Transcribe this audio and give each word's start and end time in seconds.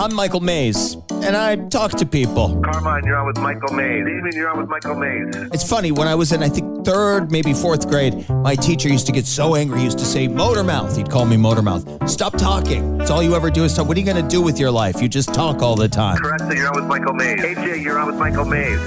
I'm 0.00 0.14
Michael 0.14 0.38
Maze, 0.38 0.96
and 1.10 1.36
I 1.36 1.56
talk 1.56 1.90
to 1.92 2.06
people. 2.06 2.60
Carmine, 2.62 3.04
you're 3.04 3.16
on 3.16 3.26
with 3.26 3.38
Michael 3.38 3.74
Maze. 3.74 4.04
Damon, 4.04 4.30
you're 4.32 4.48
on 4.48 4.60
with 4.60 4.68
Michael 4.68 4.94
Maze. 4.94 5.34
It's 5.52 5.68
funny, 5.68 5.90
when 5.90 6.06
I 6.06 6.14
was 6.14 6.30
in, 6.30 6.40
I 6.40 6.48
think, 6.48 6.84
third, 6.84 7.32
maybe 7.32 7.52
fourth 7.52 7.88
grade, 7.88 8.28
my 8.28 8.54
teacher 8.54 8.88
used 8.88 9.06
to 9.06 9.12
get 9.12 9.26
so 9.26 9.56
angry. 9.56 9.78
He 9.78 9.84
used 9.86 9.98
to 9.98 10.04
say, 10.04 10.28
Motor 10.28 10.62
Mouth. 10.62 10.96
He'd 10.96 11.10
call 11.10 11.24
me 11.24 11.36
Motor 11.36 11.62
Mouth. 11.62 12.08
Stop 12.08 12.36
talking. 12.36 13.00
It's 13.00 13.10
all 13.10 13.24
you 13.24 13.34
ever 13.34 13.50
do 13.50 13.64
is 13.64 13.74
talk. 13.74 13.88
What 13.88 13.96
are 13.96 14.00
you 14.00 14.06
going 14.06 14.22
to 14.22 14.28
do 14.28 14.40
with 14.40 14.60
your 14.60 14.70
life? 14.70 15.02
You 15.02 15.08
just 15.08 15.34
talk 15.34 15.62
all 15.62 15.74
the 15.74 15.88
time. 15.88 16.18
Caressa, 16.18 16.54
you're 16.54 16.68
on 16.68 16.76
with 16.76 16.86
Michael 16.86 17.14
Maze. 17.14 17.40
AJ, 17.40 17.82
you're 17.82 17.98
on 17.98 18.06
with 18.06 18.16
Michael 18.16 18.44
Maze. 18.44 18.78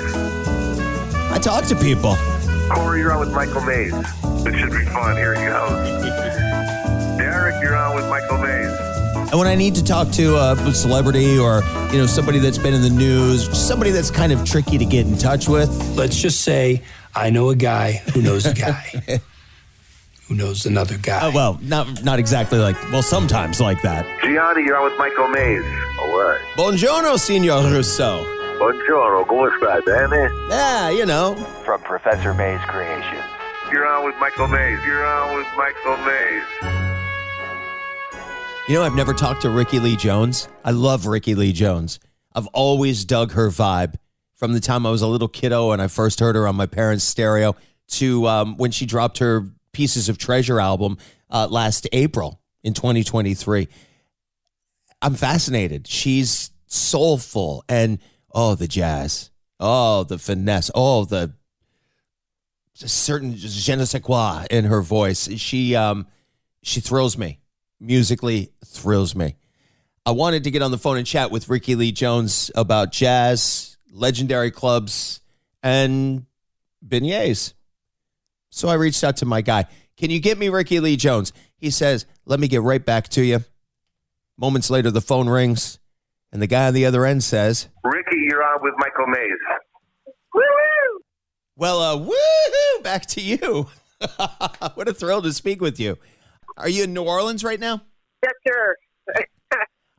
I 1.30 1.40
talk 1.40 1.66
to 1.66 1.76
people. 1.76 2.16
Corey, 2.70 3.02
you're 3.02 3.12
on 3.12 3.20
with 3.20 3.34
Michael 3.34 3.62
Maze. 3.62 3.92
This 4.46 4.56
should 4.56 4.72
be 4.72 4.86
fun. 4.86 5.18
Here 5.18 5.36
he 5.36 5.46
goes. 5.46 6.02
Derek, 7.18 7.62
you're 7.62 7.76
on 7.76 7.98
with 7.98 8.08
Michael 8.08 8.38
Maze. 8.38 8.91
And 9.16 9.40
when 9.40 9.48
I 9.48 9.56
need 9.56 9.76
to 9.76 9.84
talk 9.84 10.12
to 10.14 10.36
a 10.38 10.74
celebrity 10.74 11.38
or, 11.38 11.62
you 11.92 11.98
know, 12.00 12.06
somebody 12.06 12.40
that's 12.40 12.58
been 12.58 12.74
in 12.74 12.82
the 12.82 12.90
news, 12.90 13.48
somebody 13.58 13.92
that's 13.92 14.12
kind 14.12 14.32
of 14.32 14.44
tricky 14.46 14.78
to 14.78 14.86
get 14.86 15.06
in 15.08 15.18
touch 15.18 15.48
with, 15.48 15.70
Let's 15.98 16.16
just 16.20 16.42
say 16.42 16.82
I 17.16 17.30
know 17.30 17.50
a 17.50 17.56
guy 17.56 18.02
who 18.14 18.22
knows 18.22 18.46
a 18.46 18.54
guy 18.54 18.84
who 20.28 20.36
knows 20.36 20.66
another 20.66 20.98
guy. 20.98 21.20
uh, 21.28 21.32
well, 21.34 21.60
not 21.62 22.04
not 22.04 22.20
exactly 22.20 22.58
like, 22.60 22.76
well, 22.92 23.04
sometimes 23.04 23.60
like 23.60 23.82
that. 23.84 24.06
Gianni, 24.24 24.64
you're 24.64 24.78
on 24.78 24.86
with 24.90 24.98
Michael 24.98 25.28
Maze. 25.28 25.64
All 26.00 26.18
right. 26.18 26.40
Buongiorno, 26.56 27.18
Signor 27.20 27.64
Russo. 27.72 28.24
Buongiorno, 28.60 29.26
come 29.28 29.50
stai, 29.60 29.82
bene? 29.84 30.30
Yeah, 30.50 30.90
you 30.90 31.06
know. 31.06 31.36
from 31.66 31.82
Professor 31.82 32.34
May's 32.34 32.62
Creations. 32.68 33.24
You're 33.72 33.86
on 33.88 34.06
with 34.06 34.16
Michael 34.20 34.48
Maze. 34.48 34.80
You're 34.86 35.06
on 35.06 35.36
with 35.38 35.48
Michael 35.58 35.98
Maze. 36.06 36.81
You 38.68 38.76
know, 38.76 38.84
I've 38.84 38.96
never 38.96 39.14
talked 39.14 39.42
to 39.42 39.50
Rickie 39.50 39.80
Lee 39.80 39.96
Jones. 39.96 40.48
I 40.64 40.70
love 40.70 41.08
Rickie 41.08 41.34
Lee 41.34 41.52
Jones. 41.52 42.00
I've 42.34 42.46
always 42.48 43.04
dug 43.06 43.32
her 43.32 43.50
vibe 43.50 43.96
from 44.36 44.54
the 44.54 44.60
time 44.60 44.86
I 44.86 44.92
was 44.92 45.02
a 45.02 45.08
little 45.08 45.28
kiddo 45.28 45.72
and 45.72 45.82
I 45.82 45.88
first 45.88 46.20
heard 46.20 46.36
her 46.36 46.48
on 46.48 46.56
my 46.56 46.68
parents' 46.68 47.04
stereo 47.04 47.56
to 47.90 48.28
um, 48.28 48.58
when 48.58 48.70
she 48.70 48.86
dropped 48.86 49.18
her 49.18 49.48
Pieces 49.74 50.10
of 50.10 50.20
Treasure 50.20 50.60
album 50.60 51.00
uh, 51.32 51.48
last 51.50 51.88
April 51.92 52.40
in 52.64 52.74
2023. 52.74 53.68
I'm 55.02 55.16
fascinated. 55.16 55.88
She's 55.88 56.52
soulful 56.68 57.66
and 57.68 57.98
oh, 58.32 58.54
the 58.54 58.68
jazz, 58.68 59.32
oh, 59.60 60.04
the 60.04 60.20
finesse, 60.20 60.70
oh, 60.76 61.04
the 61.06 61.34
certain 62.76 63.36
je 63.36 63.76
ne 63.76 63.86
sais 63.86 64.02
quoi 64.02 64.46
in 64.52 64.66
her 64.66 64.82
voice. 64.82 65.30
She 65.38 65.76
um, 65.76 66.08
she 66.62 66.80
thrills 66.80 67.18
me 67.18 67.41
musically 67.82 68.52
thrills 68.64 69.16
me. 69.16 69.36
I 70.06 70.12
wanted 70.12 70.46
to 70.46 70.52
get 70.52 70.62
on 70.62 70.72
the 70.72 70.78
phone 70.78 70.98
and 70.98 71.06
chat 71.06 71.32
with 71.32 71.50
Rickie 71.50 71.76
Lee 71.76 71.92
Jones 71.92 72.50
about 72.56 72.92
jazz, 72.92 73.78
legendary 73.92 74.52
clubs, 74.52 75.20
and 75.62 76.26
beignets. 76.88 77.54
So 78.50 78.68
I 78.68 78.76
reached 78.76 79.04
out 79.04 79.18
to 79.18 79.26
my 79.26 79.42
guy. 79.42 79.66
Can 79.98 80.10
you 80.10 80.20
get 80.20 80.38
me 80.38 80.50
Rickie 80.50 80.80
Lee 80.80 80.96
Jones? 80.96 81.34
He 81.58 81.70
says, 81.70 82.06
Let 82.26 82.40
me 82.40 82.48
get 82.48 82.62
right 82.62 82.84
back 82.84 83.10
to 83.10 83.24
you. 83.24 83.44
Moments 84.38 84.70
later, 84.70 84.90
the 84.90 85.02
phone 85.02 85.30
rings, 85.30 85.80
and 86.32 86.42
the 86.42 86.48
guy 86.48 86.68
on 86.68 86.74
the 86.74 86.86
other 86.86 87.06
end 87.06 87.24
says, 87.24 87.68
Rickie, 87.84 88.18
you're 88.28 88.44
on 88.44 88.64
with 88.64 88.74
Michael 88.78 89.08
Maze. 89.08 89.30
Well, 91.56 91.80
uh, 91.80 91.98
woo-hoo, 91.98 92.82
back 92.82 93.06
to 93.08 93.22
you. 93.22 93.68
what 94.74 94.88
a 94.88 94.94
thrill 94.94 95.22
to 95.22 95.32
speak 95.32 95.62
with 95.62 95.80
you. 95.80 96.00
Are 96.62 96.70
you 96.70 96.84
in 96.84 96.94
New 96.94 97.04
Orleans 97.04 97.44
right 97.44 97.60
now? 97.60 97.82
Yes, 98.24 98.34
sir. 98.48 98.76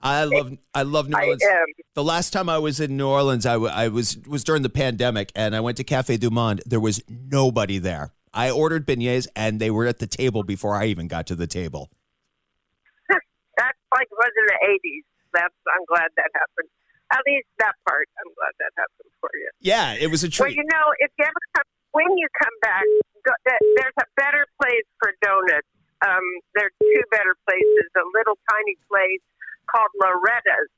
I 0.02 0.24
love 0.24 0.56
I 0.74 0.82
love 0.82 1.08
New 1.08 1.16
I 1.16 1.22
Orleans. 1.24 1.42
am. 1.42 1.66
The 1.94 2.02
last 2.04 2.32
time 2.32 2.48
I 2.48 2.58
was 2.58 2.80
in 2.80 2.96
New 2.96 3.06
Orleans, 3.08 3.46
I, 3.46 3.54
w- 3.54 3.70
I 3.72 3.88
was 3.88 4.18
was 4.26 4.42
during 4.44 4.62
the 4.62 4.68
pandemic, 4.70 5.30
and 5.34 5.54
I 5.54 5.60
went 5.60 5.76
to 5.78 5.84
Cafe 5.84 6.16
Du 6.16 6.30
Monde. 6.30 6.60
There 6.66 6.80
was 6.80 7.02
nobody 7.08 7.78
there. 7.78 8.12
I 8.34 8.50
ordered 8.50 8.86
beignets, 8.86 9.26
and 9.36 9.60
they 9.60 9.70
were 9.70 9.86
at 9.86 9.98
the 9.98 10.06
table 10.06 10.42
before 10.42 10.74
I 10.74 10.86
even 10.86 11.06
got 11.06 11.26
to 11.28 11.34
the 11.34 11.46
table. 11.46 11.90
That's 13.08 13.78
like 13.94 14.08
it 14.10 14.18
was 14.18 14.32
in 14.38 14.46
the 14.46 14.58
eighties. 14.74 15.04
That's 15.34 15.54
I'm 15.74 15.84
glad 15.86 16.10
that 16.16 16.30
happened. 16.34 16.68
At 17.12 17.20
least 17.26 17.46
that 17.58 17.74
part, 17.86 18.08
I'm 18.24 18.32
glad 18.34 18.52
that 18.58 18.72
happened 18.76 19.12
for 19.20 19.30
you. 19.34 19.50
Yeah, 19.60 19.94
it 19.94 20.10
was 20.10 20.24
a 20.24 20.28
treat. 20.30 20.56
Well, 20.56 20.64
you 20.64 20.64
know, 20.64 20.86
if 20.98 21.10
you 21.18 21.24
ever 21.26 21.42
come, 21.54 21.64
when 21.92 22.16
you 22.16 22.26
come 22.42 22.56
back, 22.62 22.82
go, 23.26 23.32
there's 23.44 23.98
a 24.00 24.08
better 24.16 24.46
place 24.60 24.86
for 24.98 25.12
donuts. 25.22 25.68
Um, 26.02 26.26
there 26.58 26.66
are 26.66 26.76
two 26.82 27.02
better 27.14 27.34
places. 27.46 27.86
A 27.94 28.06
little 28.14 28.38
tiny 28.50 28.76
place 28.90 29.22
called 29.70 29.92
Loretta's 30.02 30.70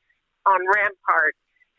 on 0.44 0.60
Rampart. 0.68 1.34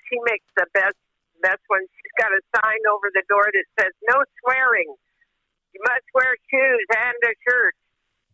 She 0.10 0.18
makes 0.26 0.46
the 0.58 0.66
best 0.74 0.98
best 1.42 1.62
ones. 1.70 1.86
She's 2.02 2.16
got 2.18 2.34
a 2.34 2.42
sign 2.58 2.82
over 2.90 3.10
the 3.14 3.26
door 3.30 3.46
that 3.46 3.68
says 3.80 3.94
"No 4.10 4.22
swearing." 4.42 4.90
You 5.74 5.82
must 5.84 6.08
wear 6.16 6.34
shoes 6.50 6.88
and 6.96 7.20
a 7.26 7.34
shirt. 7.46 7.76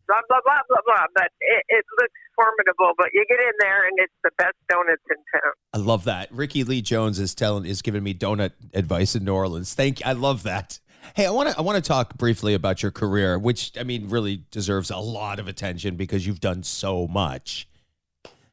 Blah 0.07 0.21
blah 0.29 0.41
blah 0.43 0.63
blah 0.69 0.83
blah. 0.85 1.05
But 1.15 1.31
it, 1.39 1.63
it 1.67 1.85
looks 1.99 2.19
formidable. 2.35 2.93
But 2.97 3.11
you 3.13 3.25
get 3.27 3.39
in 3.39 3.55
there, 3.59 3.87
and 3.87 3.95
it's 3.99 4.13
the 4.23 4.31
best 4.37 4.55
donuts 4.69 5.03
in 5.09 5.17
town. 5.35 5.53
I 5.73 5.77
love 5.77 6.03
that. 6.05 6.31
Rickie 6.31 6.63
Lee 6.63 6.81
Jones 6.81 7.19
is 7.19 7.35
telling 7.35 7.65
is 7.65 7.81
giving 7.81 8.03
me 8.03 8.13
donut 8.13 8.51
advice 8.73 9.15
in 9.15 9.25
New 9.25 9.33
Orleans. 9.33 9.73
Thank. 9.73 10.05
I 10.05 10.13
love 10.13 10.43
that. 10.43 10.79
Hey, 11.15 11.25
I 11.25 11.31
want 11.31 11.49
to 11.49 11.57
I 11.57 11.61
want 11.61 11.83
to 11.83 11.87
talk 11.87 12.15
briefly 12.17 12.53
about 12.53 12.81
your 12.81 12.91
career, 12.91 13.37
which 13.37 13.71
I 13.79 13.83
mean 13.83 14.09
really 14.09 14.43
deserves 14.51 14.89
a 14.89 14.97
lot 14.97 15.39
of 15.39 15.47
attention 15.47 15.95
because 15.95 16.25
you've 16.25 16.39
done 16.39 16.63
so 16.63 17.07
much. 17.07 17.67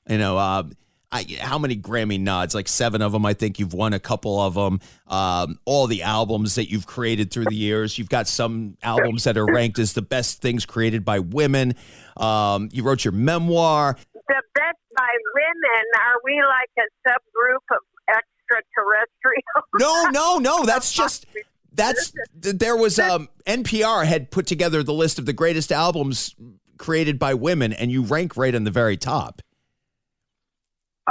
You 0.09 0.19
know, 0.19 0.39
uh, 0.39 0.65
I, 1.11 1.25
how 1.41 1.59
many 1.59 1.77
Grammy 1.77 2.21
nods? 2.21 2.55
Like 2.55 2.69
seven 2.69 3.01
of 3.01 3.13
them, 3.13 3.25
I 3.25 3.33
think 3.33 3.59
you've 3.59 3.73
won 3.73 3.93
a 3.93 3.99
couple 3.99 4.41
of 4.41 4.55
them. 4.55 4.81
Um, 5.07 5.59
all 5.65 5.87
the 5.87 6.03
albums 6.03 6.55
that 6.57 6.71
you've 6.71 6.87
created 6.87 7.31
through 7.31 7.47
the 7.47 7.55
years, 7.55 7.99
you've 7.99 8.09
got 8.09 8.29
some 8.29 8.77
albums 8.83 9.25
that 9.25 9.37
are 9.37 9.47
ranked 9.47 9.79
as 9.79 9.95
the 9.95 10.03
best 10.03 10.43
things 10.43 10.67
created 10.67 11.05
by 11.05 11.19
women. 11.21 11.75
Um, 12.17 12.69
you 12.73 12.83
wrote 12.83 13.05
your 13.05 13.13
memoir. 13.13 13.97
the 14.15 14.43
best 14.55 14.79
by 14.97 15.09
women. 15.35 15.85
Are 15.97 16.21
we 16.25 16.43
like 16.43 16.71
a 16.79 17.09
subgroup 17.09 17.77
of 17.77 17.83
extraterrestrials? 18.09 19.65
No, 19.79 20.09
no, 20.11 20.39
no. 20.39 20.67
That's 20.67 20.93
just 20.93 21.27
that's 21.73 22.11
th- 22.11 22.27
there 22.41 22.76
was 22.76 22.99
um 22.99 23.28
NPR 23.47 24.04
had 24.04 24.31
put 24.31 24.47
together 24.47 24.82
the 24.82 24.93
list 24.93 25.19
of 25.19 25.26
the 25.26 25.32
greatest 25.32 25.72
albums 25.72 26.34
created 26.78 27.19
by 27.19 27.34
women, 27.34 27.72
and 27.72 27.91
you 27.91 28.03
rank 28.03 28.37
right 28.37 28.54
in 28.54 28.65
the 28.65 28.71
very 28.71 28.97
top. 28.97 29.43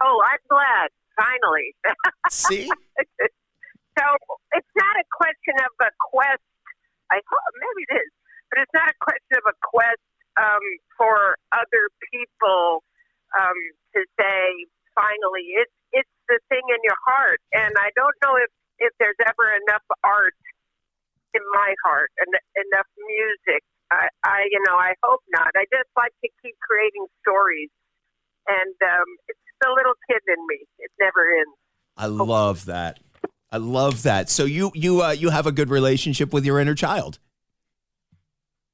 Oh, 0.02 0.22
I'm 0.26 0.40
glad. 0.50 0.90
Finally. 1.18 1.76
See, 2.30 2.68
so 3.98 4.06
it's 4.54 4.74
not 4.76 4.96
a 4.96 5.06
question 5.12 5.56
of 5.60 5.74
a 5.82 5.92
quest. 6.00 6.46
I 7.12 7.20
hope 7.20 7.54
maybe 7.60 7.86
it 7.90 7.94
is, 7.96 8.12
but 8.52 8.62
it's 8.62 8.74
not 8.74 8.90
a 8.90 8.98
question 9.02 9.34
of 9.42 9.46
a 9.50 9.56
quest 9.64 10.06
um, 10.38 10.64
for 10.98 11.38
other 11.52 11.90
people 12.12 12.84
um, 13.36 13.58
to 13.96 14.02
say. 14.20 14.66
Finally, 14.98 15.54
it's 15.62 15.78
it's 15.94 16.16
the 16.26 16.40
thing 16.50 16.66
in 16.74 16.82
your 16.82 16.98
heart, 17.06 17.38
and 17.54 17.70
I 17.78 17.94
don't 17.94 18.18
know 18.26 18.34
if 18.38 18.50
if 18.80 18.94
there's 18.98 19.18
ever 19.22 19.46
enough 19.66 19.86
art 20.04 20.34
in 21.34 21.44
my 21.54 21.74
heart 21.84 22.12
and 22.20 22.30
enough 22.68 22.90
music. 22.96 23.64
I, 23.92 24.08
I 24.24 24.38
you 24.52 24.62
know 24.68 24.76
I 24.76 24.94
hope 25.04 25.22
not. 25.32 25.52
I 25.56 25.64
just 25.72 25.90
like 25.96 26.14
to 26.24 26.30
keep 26.44 26.56
creating 26.60 27.08
stories, 27.24 27.72
and 28.48 28.76
um, 28.84 29.08
it's 29.28 29.40
the 29.62 29.72
little 29.72 29.96
kid 30.10 30.22
in 30.28 30.42
me. 30.48 30.68
It 30.80 30.92
never 31.00 31.24
ends. 31.24 31.58
I 31.96 32.08
love 32.08 32.66
that. 32.66 33.00
I 33.52 33.58
love 33.58 34.04
that. 34.04 34.30
So 34.30 34.44
you 34.44 34.72
you 34.76 35.04
uh, 35.04 35.12
you 35.12 35.30
have 35.30 35.48
a 35.48 35.52
good 35.52 35.70
relationship 35.70 36.34
with 36.34 36.46
your 36.46 36.60
inner 36.60 36.76
child. 36.76 37.20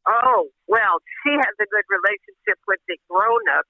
Oh, 0.04 0.52
well, 0.68 1.00
she 1.24 1.32
has 1.32 1.56
a 1.62 1.68
good 1.70 1.88
relationship 1.88 2.60
with 2.68 2.82
the 2.92 2.98
grown 3.08 3.46
up. 3.56 3.64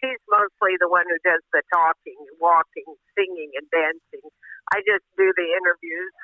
She's 0.00 0.20
mostly 0.32 0.80
the 0.80 0.88
one 0.88 1.04
who 1.04 1.20
does 1.20 1.44
the 1.52 1.60
talking, 1.68 2.16
walking, 2.40 2.88
singing, 3.12 3.52
and 3.56 3.68
dancing. 3.68 4.24
I 4.72 4.80
just 4.86 5.04
do 5.16 5.28
the 5.36 5.48
interviews. 5.60 6.14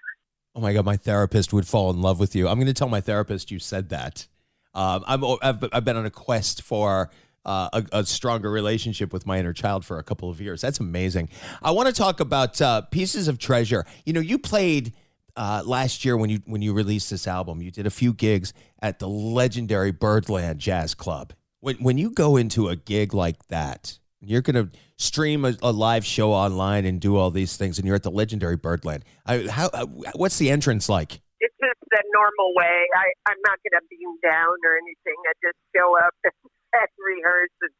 Oh 0.55 0.61
my 0.61 0.73
god, 0.73 0.85
my 0.85 0.97
therapist 0.97 1.53
would 1.53 1.67
fall 1.67 1.91
in 1.91 2.03
love 2.03 2.19
with 2.19 2.35
you. 2.35 2.49
I'm 2.49 2.57
going 2.57 2.67
to 2.67 2.75
tell 2.75 2.89
my 2.89 3.01
therapist 3.01 3.51
you 3.51 3.59
said 3.59 3.91
that. 3.91 4.27
Um, 4.75 5.05
I'm 5.07 5.25
I've, 5.43 5.65
I've 5.73 5.85
been 5.85 5.97
on 5.97 6.07
a 6.07 6.11
quest 6.11 6.63
for 6.63 7.11
uh, 7.45 7.69
a, 7.73 7.85
a 7.93 8.05
stronger 8.05 8.51
relationship 8.51 9.13
with 9.13 9.27
my 9.27 9.39
inner 9.39 9.53
child 9.53 9.85
for 9.85 9.99
a 9.99 10.03
couple 10.03 10.29
of 10.29 10.41
years. 10.41 10.61
That's 10.61 10.81
amazing. 10.81 11.29
I 11.63 11.71
want 11.71 11.89
to 11.89 11.95
talk 11.95 12.21
about 12.21 12.61
uh, 12.61 12.83
pieces 12.83 13.29
of 13.29 13.39
treasure. 13.39 13.87
You 14.05 14.13
know, 14.13 14.21
you 14.21 14.39
played 14.39 14.93
uh, 15.37 15.63
last 15.65 16.05
year 16.05 16.17
when 16.17 16.31
you 16.31 16.41
when 16.47 16.63
you 16.63 16.73
released 16.73 17.11
this 17.11 17.27
album. 17.27 17.63
You 17.63 17.71
did 17.71 17.87
a 17.87 17.91
few 17.91 18.13
gigs 18.13 18.53
at 18.81 18.99
the 18.99 19.09
legendary 19.09 19.93
Birdland 19.93 20.59
Jazz 20.59 20.95
Club. 20.95 21.33
When 21.61 21.77
when 21.77 21.97
you 21.97 22.11
go 22.11 22.37
into 22.37 22.69
a 22.69 22.77
gig 22.77 23.15
like 23.15 23.47
that, 23.47 24.00
you're 24.21 24.43
going 24.43 24.55
to 24.69 24.71
stream 24.99 25.45
a, 25.45 25.55
a 25.63 25.73
live 25.73 26.05
show 26.05 26.33
online 26.33 26.85
and 26.85 27.01
do 27.01 27.17
all 27.17 27.31
these 27.31 27.57
things, 27.57 27.79
and 27.79 27.87
you're 27.87 27.97
at 27.97 28.03
the 28.03 28.11
legendary 28.11 28.57
Birdland. 28.57 29.05
I, 29.27 29.47
how 29.49 29.69
uh, 29.73 29.87
what's 30.15 30.39
the 30.39 30.51
entrance 30.51 30.89
like? 30.89 31.21
It's 31.41 31.55
just 31.61 31.81
the 31.91 32.03
normal 32.13 32.53
way. 32.55 32.85
I, 32.97 33.07
I'm 33.31 33.39
not 33.47 33.59
going 33.65 33.81
to 33.81 33.87
beam 33.89 34.13
down 34.23 34.55
or 34.65 34.77
anything. 34.77 35.17
I 35.29 35.33
just 35.43 35.57
show 35.75 35.97
up 35.99 36.13
and, 36.25 36.37
and 36.75 36.89
rehearse. 37.01 37.57
And, 37.63 37.73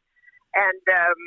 and 0.55 0.81
um, 0.97 1.17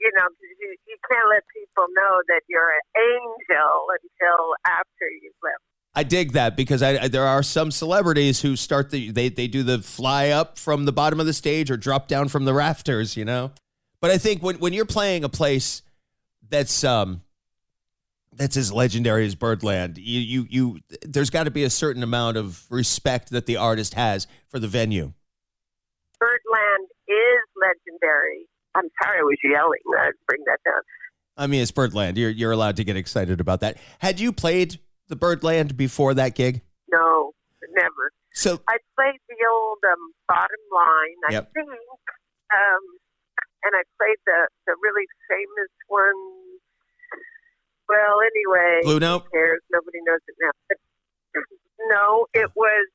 you 0.00 0.10
know, 0.18 0.26
you, 0.60 0.76
you 0.88 0.96
can't 1.08 1.28
let 1.30 1.42
people 1.54 1.86
know 1.94 2.20
that 2.28 2.42
you're 2.48 2.70
an 2.74 2.86
angel 2.98 3.86
until 3.94 4.54
after 4.66 5.06
you've 5.22 5.38
left. 5.42 5.62
I 5.94 6.02
dig 6.02 6.32
that 6.32 6.56
because 6.56 6.82
I, 6.82 7.04
I- 7.04 7.08
there 7.08 7.24
are 7.26 7.44
some 7.44 7.70
celebrities 7.70 8.42
who 8.42 8.56
start 8.56 8.90
the 8.90 9.12
they 9.12 9.28
they 9.28 9.46
do 9.46 9.62
the 9.62 9.78
fly 9.78 10.30
up 10.30 10.58
from 10.58 10.84
the 10.84 10.92
bottom 10.92 11.20
of 11.20 11.26
the 11.26 11.32
stage 11.32 11.70
or 11.70 11.76
drop 11.76 12.08
down 12.08 12.26
from 12.28 12.44
the 12.44 12.52
rafters, 12.52 13.16
you 13.16 13.24
know. 13.24 13.52
But 14.04 14.10
I 14.10 14.18
think 14.18 14.42
when 14.42 14.56
when 14.58 14.74
you're 14.74 14.84
playing 14.84 15.24
a 15.24 15.30
place 15.30 15.80
that's 16.50 16.84
um 16.84 17.22
that's 18.34 18.54
as 18.54 18.70
legendary 18.70 19.24
as 19.24 19.34
Birdland, 19.34 19.96
you 19.96 20.20
you 20.20 20.46
you 20.50 20.80
there's 21.00 21.30
got 21.30 21.44
to 21.44 21.50
be 21.50 21.64
a 21.64 21.70
certain 21.70 22.02
amount 22.02 22.36
of 22.36 22.66
respect 22.68 23.30
that 23.30 23.46
the 23.46 23.56
artist 23.56 23.94
has 23.94 24.26
for 24.50 24.58
the 24.58 24.68
venue. 24.68 25.14
Birdland 26.20 26.88
is 27.08 27.48
legendary. 27.56 28.46
I'm 28.74 28.90
sorry 29.02 29.20
I 29.20 29.22
was 29.22 29.38
yelling. 29.42 29.80
I'd 29.98 30.12
bring 30.28 30.42
that 30.48 30.58
down. 30.66 30.82
I 31.38 31.46
mean, 31.46 31.62
it's 31.62 31.70
Birdland. 31.70 32.18
You're 32.18 32.28
you're 32.28 32.52
allowed 32.52 32.76
to 32.76 32.84
get 32.84 32.98
excited 32.98 33.40
about 33.40 33.60
that. 33.60 33.78
Had 34.00 34.20
you 34.20 34.34
played 34.34 34.80
the 35.08 35.16
Birdland 35.16 35.78
before 35.78 36.12
that 36.12 36.34
gig? 36.34 36.60
No, 36.92 37.32
never. 37.70 38.12
So 38.34 38.60
I 38.68 38.76
played 38.96 39.18
the 39.30 39.36
old 39.50 39.78
um, 39.90 40.12
bottom 40.28 40.60
line, 40.70 41.16
I 41.30 41.32
Yep. 41.32 41.52
think, 41.54 41.68
um, 41.70 42.98
and 43.64 43.72
I 43.74 43.82
played 43.98 44.20
the 44.28 44.48
the 44.68 44.74
really 44.80 45.06
famous 45.28 45.72
one. 45.88 46.20
Well, 47.88 48.16
anyway, 48.24 48.80
Blue 48.84 49.00
Note. 49.00 49.28
who 49.28 49.30
cares? 49.36 49.60
Nobody 49.68 50.00
knows 50.08 50.24
it 50.24 50.36
now. 50.40 50.56
But, 50.68 50.78
no, 51.92 52.24
it 52.32 52.48
was. 52.56 52.86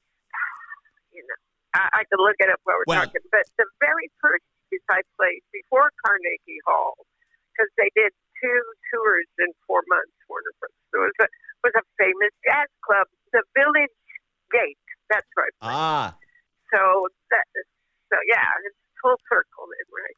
You 1.14 1.22
know, 1.26 1.40
I, 1.78 2.02
I 2.02 2.02
could 2.10 2.18
look 2.22 2.38
it 2.42 2.50
up 2.50 2.62
while 2.66 2.78
we're 2.82 2.90
talking. 2.90 3.22
But 3.30 3.46
the 3.58 3.70
very 3.82 4.10
first 4.22 4.46
piece 4.70 4.86
I 4.90 5.02
played 5.18 5.46
before 5.54 5.90
Carnegie 6.06 6.62
Hall, 6.66 6.98
because 7.54 7.70
they 7.78 7.90
did 7.94 8.14
two 8.42 8.62
tours 8.90 9.30
in 9.42 9.50
four 9.70 9.82
months. 9.90 10.14
Warner 10.30 10.54
Brothers. 10.58 10.78
It 10.94 11.02
was 11.06 11.18
a 11.22 11.28
was 11.62 11.74
a 11.78 11.84
famous 12.00 12.34
jazz 12.46 12.70
club, 12.86 13.06
the 13.34 13.44
Village 13.58 13.94
Gate. 14.50 14.80
That's 15.10 15.28
right. 15.38 15.54
ah, 15.62 16.16
So 16.74 17.10
that, 17.34 17.46
so 18.10 18.16
yeah, 18.30 18.46
it's 18.66 18.78
full 19.02 19.18
circle 19.30 19.66
then, 19.70 19.88
right? 19.90 20.18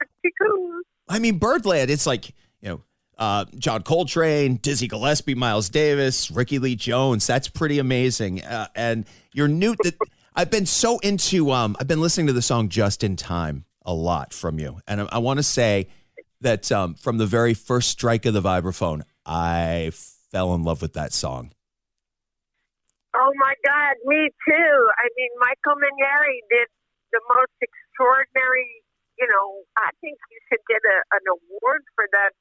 Pretty 0.00 0.34
cool. 0.40 0.80
I 1.08 1.13
mean, 1.24 1.38
Birdland, 1.38 1.90
it's 1.90 2.06
like, 2.06 2.28
you 2.60 2.68
know, 2.68 2.80
uh, 3.16 3.46
John 3.56 3.82
Coltrane, 3.82 4.56
Dizzy 4.56 4.88
Gillespie, 4.88 5.34
Miles 5.34 5.70
Davis, 5.70 6.30
Rickie 6.30 6.58
Lee 6.58 6.76
Jones. 6.76 7.26
That's 7.26 7.48
pretty 7.48 7.78
amazing. 7.78 8.42
Uh, 8.42 8.68
and 8.74 9.06
you're 9.32 9.48
new. 9.48 9.74
That 9.82 9.94
I've 10.34 10.50
been 10.50 10.66
so 10.66 10.98
into. 10.98 11.50
Um, 11.50 11.76
I've 11.80 11.88
been 11.88 12.00
listening 12.00 12.26
to 12.26 12.32
the 12.32 12.42
song 12.42 12.68
"Just 12.68 13.02
in 13.02 13.16
Time" 13.16 13.64
a 13.86 13.94
lot 13.94 14.34
from 14.34 14.58
you, 14.58 14.80
and 14.86 15.02
I, 15.02 15.08
I 15.12 15.18
want 15.18 15.38
to 15.38 15.42
say 15.42 15.88
that 16.40 16.70
um, 16.70 16.94
from 16.94 17.18
the 17.18 17.26
very 17.26 17.54
first 17.54 17.88
strike 17.88 18.26
of 18.26 18.34
the 18.34 18.42
vibraphone, 18.42 19.02
I 19.24 19.92
fell 20.30 20.54
in 20.54 20.62
love 20.62 20.82
with 20.82 20.92
that 20.94 21.12
song. 21.12 21.52
Oh 23.14 23.32
my 23.36 23.54
God, 23.64 23.94
me 24.04 24.28
too. 24.46 24.88
I 24.98 25.08
mean, 25.16 25.30
Michael 25.38 25.78
Mainieri 25.78 26.40
did 26.50 26.68
the 27.12 27.20
most 27.30 27.54
extraordinary. 27.62 28.83
You 29.14 29.26
know, 29.30 29.62
I 29.78 29.94
think 30.02 30.18
he 30.30 30.36
should 30.50 30.64
get 30.66 30.82
a, 30.82 30.98
an 31.14 31.24
award 31.30 31.82
for 31.94 32.06
that 32.10 32.34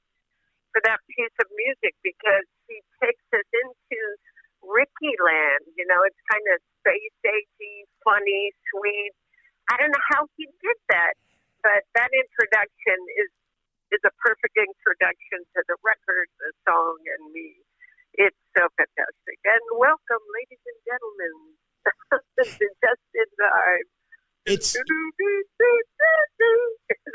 for 0.73 0.81
that 0.89 0.97
piece 1.05 1.35
of 1.37 1.47
music 1.53 1.93
because 2.01 2.49
he 2.65 2.81
takes 2.97 3.21
us 3.29 3.45
into 3.45 4.01
Ricky 4.65 5.13
Land. 5.21 5.69
You 5.77 5.85
know, 5.85 6.01
it's 6.01 6.17
kind 6.33 6.47
of 6.49 6.57
space 6.81 7.17
agey, 7.21 7.85
funny, 8.01 8.49
sweet. 8.73 9.13
I 9.69 9.77
don't 9.77 9.93
know 9.93 10.05
how 10.17 10.25
he 10.33 10.49
did 10.65 10.79
that, 10.89 11.13
but 11.61 11.85
that 11.93 12.09
introduction 12.09 12.97
is 13.21 13.29
is 13.93 14.01
a 14.01 14.13
perfect 14.25 14.57
introduction 14.57 15.45
to 15.53 15.61
the 15.69 15.77
record, 15.85 16.25
the 16.41 16.49
song, 16.65 16.97
and 17.05 17.29
me. 17.29 17.61
It's 18.17 18.41
so 18.57 18.65
fantastic. 18.73 19.37
And 19.45 19.63
welcome, 19.77 20.23
ladies 20.33 20.65
and 20.65 20.79
gentlemen. 20.89 21.33
Just 22.37 22.61
in 22.61 23.29
time. 23.37 23.87
It's 24.45 24.75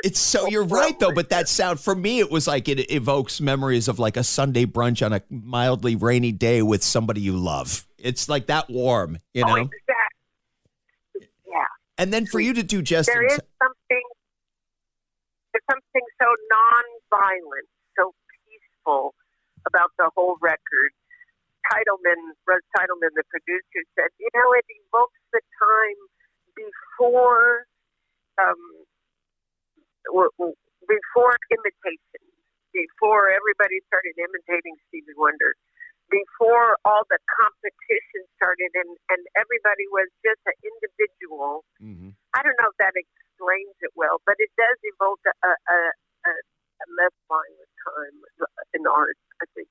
It's 0.09 0.21
so 0.21 0.49
you're 0.49 0.65
right 0.65 0.99
though, 0.99 1.13
but 1.13 1.29
that 1.29 1.51
sound 1.51 1.81
for 1.81 1.95
me 1.95 2.19
it 2.19 2.31
was 2.31 2.47
like 2.47 2.67
it 2.67 2.91
evokes 2.91 3.43
memories 3.43 3.89
of 3.89 3.99
like 3.99 4.17
a 4.17 4.25
Sunday 4.25 4.65
brunch 4.65 5.05
on 5.05 5.13
a 5.13 5.21
mildly 5.29 5.97
rainy 5.97 6.33
day 6.33 6.63
with 6.63 6.83
somebody 6.83 7.21
you 7.21 7.37
love. 7.37 7.87
It's 7.99 8.27
like 8.27 8.47
that 8.47 8.71
warm, 8.71 9.19
you 9.35 9.45
Oh, 9.45 9.49
know. 9.49 9.69
exactly. 9.69 11.29
Yeah. 11.45 11.69
And 11.99 12.11
then 12.11 12.25
for 12.25 12.41
you 12.41 12.55
to 12.55 12.63
do 12.63 12.81
just 12.81 13.07
There 13.13 13.23
is 13.23 13.33
something 13.61 14.07
there's 15.53 15.65
something 15.71 16.07
so 16.17 16.29
non-violent, 16.49 17.69
so 17.99 18.15
peaceful 18.49 19.15
about 19.67 19.91
the 19.99 20.09
whole 20.17 20.39
record. 20.41 20.91
Titelman, 21.69 22.33
Russ 22.49 22.65
Titelman, 22.73 23.13
the 23.13 23.25
producer, 23.29 23.85
said, 23.95 24.09
you 24.19 24.29
know, 24.33 24.53
it 24.57 24.65
evokes 24.73 25.21
the 25.35 25.41
time 25.61 26.01
before, 26.57 27.67
um, 28.41 28.57
before 30.09 31.35
imitation, 31.53 32.23
before 32.73 33.29
everybody 33.33 33.81
started 33.89 34.15
imitating 34.17 34.77
Stevie 34.89 35.17
Wonder, 35.17 35.53
before 36.11 36.81
all 36.89 37.05
the 37.13 37.21
competition 37.29 38.25
started, 38.37 38.73
and 38.75 38.91
and 39.13 39.23
everybody 39.37 39.85
was 39.93 40.09
just 40.25 40.41
an 40.49 40.57
individual. 40.65 41.65
Mhm. 41.81 42.15
I 42.35 42.43
don't 42.43 42.57
know 42.61 42.71
if 42.73 42.79
that 42.81 42.97
explains 42.97 43.77
it 43.85 43.93
well, 43.95 44.21
but 44.25 44.37
it 44.39 44.51
does 44.57 44.79
evoke 44.97 45.21
a, 45.29 45.33
a, 45.47 45.53
a, 45.53 45.79
a 46.29 46.33
a 46.79 46.87
less 46.97 47.13
violent 47.27 47.73
time 47.83 48.47
in 48.75 48.87
art, 48.87 49.17
I 49.43 49.47
think. 49.55 49.69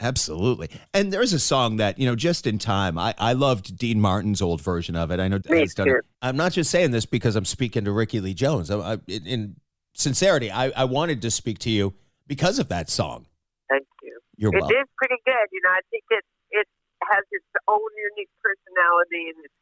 Absolutely. 0.00 0.68
And 0.94 1.12
there's 1.12 1.32
a 1.32 1.38
song 1.40 1.76
that, 1.78 1.98
you 1.98 2.06
know, 2.06 2.14
just 2.14 2.46
in 2.46 2.58
time. 2.58 2.98
I, 2.98 3.14
I 3.18 3.32
loved 3.32 3.76
Dean 3.76 4.00
Martin's 4.00 4.40
old 4.42 4.60
version 4.60 4.94
of 4.96 5.10
it. 5.10 5.18
I 5.20 5.26
know 5.28 5.36
Me 5.48 5.58
Dan's 5.58 5.74
done 5.74 5.86
too. 5.88 5.96
it. 5.96 6.04
I'm 6.22 6.36
not 6.36 6.52
just 6.52 6.70
saying 6.70 6.90
this 6.92 7.06
because 7.06 7.34
I'm 7.36 7.44
speaking 7.44 7.84
to 7.84 7.92
Rickie 7.92 8.20
Lee 8.20 8.34
Jones. 8.34 8.70
I, 8.70 8.76
I, 8.94 8.98
in 9.08 9.56
sincerity, 9.98 10.50
I, 10.50 10.70
I 10.70 10.84
wanted 10.84 11.20
to 11.22 11.30
speak 11.30 11.58
to 11.66 11.70
you 11.70 11.94
because 12.26 12.58
of 12.58 12.68
that 12.68 12.88
song. 12.88 13.26
Thank 13.68 13.86
you. 14.02 14.18
You're 14.36 14.54
It 14.54 14.60
welcome. 14.62 14.78
is 14.78 14.88
pretty 14.96 15.20
good. 15.26 15.46
You 15.52 15.60
know, 15.64 15.70
I 15.74 15.82
think 15.90 16.04
it 16.10 16.24
it 16.50 16.68
has 17.04 17.24
its 17.30 17.46
own 17.66 17.90
unique 18.14 18.30
personality 18.40 19.34
and 19.34 19.44
it 19.44 19.52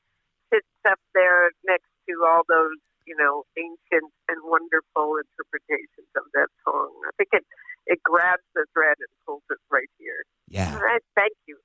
sits 0.52 0.74
up 0.88 1.00
there 1.14 1.50
next 1.66 1.88
to 2.08 2.14
all 2.28 2.42
those, 2.48 2.76
you 3.08 3.16
know, 3.16 3.42
ancient 3.56 4.12
and 4.28 4.38
wonderful 4.44 5.18
interpretations 5.18 6.10
of 6.14 6.22
that 6.34 6.48
song. 6.64 6.92
I 7.08 7.10
think 7.16 7.30
it 7.32 7.44
it 7.86 7.98
grabs 8.04 8.44
the 8.54 8.66
thread 8.74 9.00
and 9.00 9.10
pulls 9.26 9.42
it 9.50 9.58
right 9.72 9.90
here. 9.98 10.22
Yeah. 10.48 10.70
All 10.76 10.82
right, 10.84 11.02
thank 11.16 11.32
you. 11.48 11.56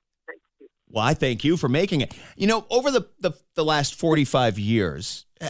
Well, 0.91 1.05
I 1.05 1.13
thank 1.13 1.43
you 1.43 1.57
for 1.57 1.69
making 1.69 2.01
it. 2.01 2.13
You 2.35 2.47
know, 2.47 2.65
over 2.69 2.91
the 2.91 3.07
the, 3.19 3.31
the 3.55 3.63
last 3.63 3.95
45 3.95 4.59
years, 4.59 5.25
uh, 5.39 5.49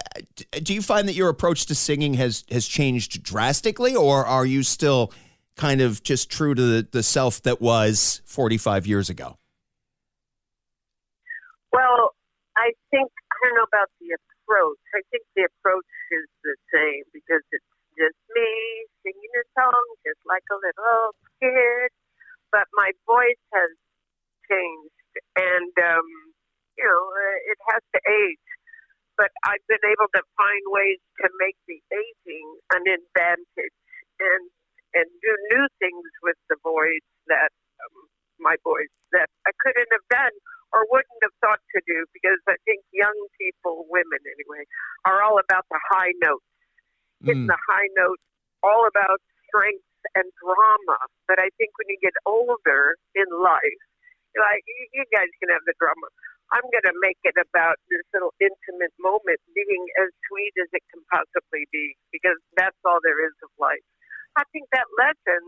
do 0.61 0.73
you 0.73 0.81
find 0.81 1.07
that 1.07 1.15
your 1.15 1.29
approach 1.29 1.65
to 1.67 1.75
singing 1.75 2.15
has 2.15 2.43
has 2.51 2.67
changed 2.67 3.23
drastically 3.23 3.95
or 3.95 4.25
are 4.25 4.45
you 4.45 4.63
still 4.63 5.11
kind 5.55 5.81
of 5.81 6.03
just 6.03 6.29
true 6.29 6.55
to 6.55 6.61
the, 6.61 6.87
the 6.91 7.03
self 7.03 7.41
that 7.43 7.61
was 7.61 8.21
45 8.25 8.87
years 8.87 9.09
ago? 9.09 9.37
Well, 11.71 12.15
I 12.57 12.73
think 12.89 13.11
I 13.31 13.35
don't 13.43 13.55
know 13.55 13.67
about 13.67 13.89
the 13.99 14.11
approach. 14.17 14.81
I 14.97 15.01
think 15.11 15.23
the 15.35 15.47
approach 15.47 15.87
is 16.11 16.27
the 16.43 16.55
same 16.73 17.03
because 17.13 17.45
it's 17.51 17.71
just 17.95 18.17
me 18.35 18.51
singing 19.03 19.33
a 19.37 19.45
song 19.55 19.85
just 20.03 20.19
like 20.25 20.43
a 20.51 20.57
little 20.59 21.15
kid, 21.39 21.91
but 22.51 22.67
my 22.73 22.91
voice 23.07 23.39
has 23.55 23.71
changed, 24.49 25.13
and 25.37 25.73
um, 25.79 26.07
you 26.75 26.83
know 26.83 27.01
uh, 27.05 27.37
it 27.53 27.59
has 27.71 27.83
to 27.95 27.99
age. 28.03 28.47
But 29.15 29.29
I've 29.45 29.63
been 29.67 29.83
able 29.85 30.09
to 30.17 30.23
find 30.33 30.63
ways 30.73 30.99
to 31.21 31.29
make 31.37 31.55
the 31.69 31.77
aging 31.93 32.47
an 32.73 32.83
advantage 32.89 33.77
and 34.21 34.43
and 34.93 35.07
do 35.23 35.31
new 35.55 35.65
things 35.79 36.07
with 36.21 36.37
the 36.51 36.59
voice 36.63 37.07
that 37.31 37.51
um, 37.79 37.95
my 38.39 38.55
voice 38.63 38.91
that 39.15 39.29
I 39.47 39.51
couldn't 39.63 39.87
have 39.91 40.07
done 40.11 40.35
or 40.75 40.87
wouldn't 40.91 41.21
have 41.23 41.35
thought 41.43 41.63
to 41.75 41.79
do 41.87 42.07
because 42.15 42.39
I 42.47 42.55
think 42.67 42.83
young 42.91 43.15
people, 43.39 43.87
women 43.91 44.19
anyway, 44.23 44.63
are 45.07 45.23
all 45.23 45.39
about 45.39 45.67
the 45.71 45.79
high 45.91 46.15
notes, 46.23 46.47
hitting 47.23 47.47
Mm. 47.47 47.51
the 47.51 47.59
high 47.71 47.89
notes, 47.95 48.23
all 48.63 48.87
about 48.87 49.19
strength 49.47 49.85
and 50.15 50.27
drama. 50.43 50.97
But 51.27 51.39
I 51.39 51.51
think 51.59 51.71
when 51.79 51.87
you 51.91 51.99
get 52.01 52.15
older 52.25 52.95
in 53.15 53.27
life, 53.31 53.81
you're 54.35 54.43
like, 54.43 54.63
you, 54.67 55.01
you 55.01 55.03
guys 55.11 55.27
can 55.39 55.51
have 55.51 55.63
the 55.67 55.75
drama. 55.79 56.07
I'm 56.51 56.67
going 56.67 56.87
to 56.87 56.97
make 56.99 57.19
it 57.23 57.35
about 57.39 57.79
this 57.87 58.03
little 58.11 58.35
intimate 58.43 58.91
moment 58.99 59.39
being 59.55 59.83
as 60.03 60.11
sweet 60.27 60.51
as 60.59 60.67
it 60.75 60.83
can 60.91 60.99
possibly 61.11 61.63
be 61.71 61.95
because 62.11 62.35
that's 62.59 62.75
all 62.83 62.99
there 63.03 63.23
is 63.23 63.35
of 63.43 63.51
life. 63.59 63.83
I 64.37 64.43
think 64.51 64.67
that 64.71 64.87
lesson 64.97 65.41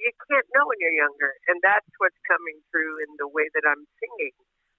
you 0.00 0.12
can't 0.32 0.46
know 0.56 0.64
when 0.64 0.80
you're 0.80 0.96
younger, 0.96 1.32
and 1.48 1.60
that's 1.62 1.86
what's 1.98 2.16
coming 2.24 2.56
through 2.72 3.04
in 3.04 3.10
the 3.20 3.28
way 3.28 3.44
that 3.52 3.64
I'm 3.68 3.84
singing. 4.00 4.32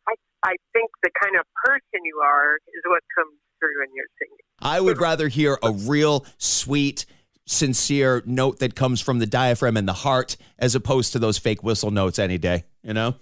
I 0.10 0.14
I 0.44 0.56
think 0.74 0.90
the 1.04 1.12
kind 1.22 1.38
of 1.38 1.46
person 1.64 2.02
you 2.04 2.20
are 2.26 2.58
is 2.74 2.82
what 2.86 3.04
comes 3.16 3.38
through 3.60 3.86
in 3.86 3.90
your 3.94 4.10
singing. 4.18 4.46
I 4.60 4.82
would 4.82 5.00
rather 5.00 5.28
hear 5.28 5.58
a 5.62 5.72
real 5.72 6.26
sweet 6.38 7.06
sincere 7.46 8.24
note 8.26 8.60
that 8.60 8.76
comes 8.76 9.02
from 9.02 9.20
the 9.20 9.26
diaphragm 9.26 9.78
and 9.78 9.88
the 9.88 9.94
heart 9.94 10.38
as 10.58 10.74
opposed 10.76 11.14
to 11.14 11.20
those 11.20 11.38
fake 11.38 11.64
whistle 11.64 11.92
notes 11.92 12.18
any 12.18 12.38
day, 12.38 12.64
you 12.84 12.94
know? 12.94 13.16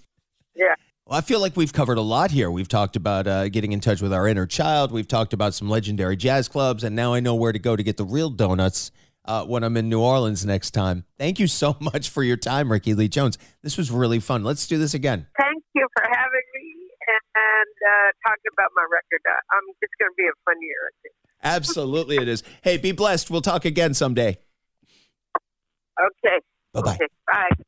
Yeah. 0.54 0.74
Well, 1.06 1.18
I 1.18 1.22
feel 1.22 1.40
like 1.40 1.56
we've 1.56 1.72
covered 1.72 1.98
a 1.98 2.02
lot 2.02 2.30
here. 2.30 2.50
We've 2.50 2.68
talked 2.68 2.96
about 2.96 3.26
uh, 3.26 3.48
getting 3.48 3.72
in 3.72 3.80
touch 3.80 4.00
with 4.00 4.12
our 4.12 4.28
inner 4.28 4.46
child. 4.46 4.92
We've 4.92 5.08
talked 5.08 5.32
about 5.32 5.54
some 5.54 5.68
legendary 5.68 6.16
jazz 6.16 6.48
clubs, 6.48 6.84
and 6.84 6.94
now 6.94 7.14
I 7.14 7.20
know 7.20 7.34
where 7.34 7.52
to 7.52 7.58
go 7.58 7.76
to 7.76 7.82
get 7.82 7.96
the 7.96 8.04
real 8.04 8.30
donuts 8.30 8.92
uh, 9.24 9.44
when 9.44 9.62
I'm 9.62 9.76
in 9.76 9.88
New 9.88 10.00
Orleans 10.00 10.44
next 10.44 10.72
time. 10.72 11.04
Thank 11.18 11.38
you 11.38 11.46
so 11.46 11.76
much 11.80 12.08
for 12.08 12.22
your 12.22 12.36
time, 12.36 12.70
Rickie 12.70 12.94
Lee 12.94 13.08
Jones. 13.08 13.38
This 13.62 13.76
was 13.76 13.90
really 13.90 14.20
fun. 14.20 14.44
Let's 14.44 14.66
do 14.66 14.78
this 14.78 14.94
again. 14.94 15.26
Thank 15.38 15.64
you 15.74 15.86
for 15.96 16.04
having 16.04 16.46
me 16.54 16.70
and 17.10 17.74
uh, 17.86 18.10
talking 18.26 18.50
about 18.52 18.70
my 18.74 18.84
record. 18.90 19.20
Uh, 19.26 19.56
um, 19.56 19.74
it's 19.80 19.92
going 19.98 20.10
to 20.10 20.14
be 20.16 20.24
a 20.24 20.36
fun 20.44 20.56
year. 20.60 20.90
I. 21.02 21.10
Absolutely, 21.42 22.16
it 22.16 22.28
is. 22.28 22.42
Hey, 22.62 22.76
be 22.76 22.92
blessed. 22.92 23.30
We'll 23.30 23.40
talk 23.40 23.64
again 23.64 23.94
someday. 23.94 24.38
Okay. 25.98 26.38
Bye 26.72 26.80
bye. 26.82 26.94
Okay. 26.94 27.08
Bye. 27.26 27.64